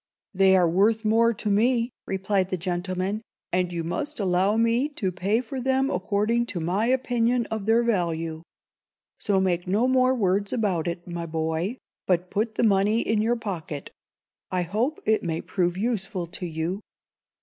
"They 0.33 0.55
are 0.55 0.67
worth 0.67 1.05
more 1.05 1.31
to 1.31 1.49
me," 1.51 1.91
replied 2.07 2.49
the 2.49 2.57
gentleman, 2.57 3.21
"and 3.51 3.71
you 3.71 3.83
must 3.83 4.19
allow 4.19 4.57
me 4.57 4.89
to 4.95 5.11
pay 5.11 5.41
for 5.41 5.61
them 5.61 5.91
according 5.91 6.47
to 6.47 6.59
my 6.59 6.87
opinion 6.87 7.45
of 7.51 7.67
their 7.67 7.83
value. 7.83 8.41
So 9.19 9.39
make 9.39 9.67
no 9.67 9.87
more 9.87 10.15
words 10.15 10.51
about 10.51 10.87
it, 10.87 11.07
my 11.07 11.27
boy, 11.27 11.77
but 12.07 12.31
put 12.31 12.55
the 12.55 12.63
money 12.63 13.01
in 13.01 13.21
your 13.21 13.35
pocket. 13.35 13.91
I 14.49 14.63
hope 14.63 14.99
it 15.05 15.21
may 15.21 15.39
prove 15.39 15.77
useful 15.77 16.25
to 16.25 16.47
you." 16.47 16.81